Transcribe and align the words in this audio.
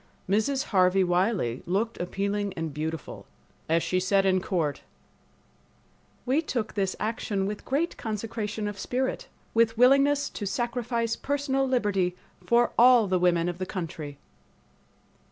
Mrs. 0.27 0.63
Harvey 0.73 1.03
Wiley 1.03 1.61
looked 1.67 1.99
appealing 2.01 2.53
and 2.55 2.73
beautiful 2.73 3.27
as 3.69 3.83
she 3.83 3.99
said 3.99 4.25
in 4.25 4.41
court, 4.41 4.81
"We 6.25 6.41
took 6.41 6.73
this 6.73 6.95
action 6.99 7.45
with 7.45 7.65
great 7.65 7.97
consecration 7.97 8.67
of 8.67 8.79
spirit, 8.79 9.27
with 9.53 9.77
willingness 9.77 10.31
to 10.31 10.47
sacrifice 10.47 11.15
personal 11.15 11.67
liberty 11.67 12.15
for 12.43 12.71
al] 12.79 13.05
the 13.05 13.19
women 13.19 13.47
of 13.47 13.59
the 13.59 13.67
country." 13.67 14.17